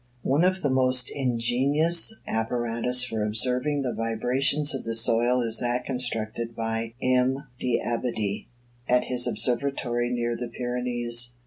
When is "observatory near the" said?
9.27-10.47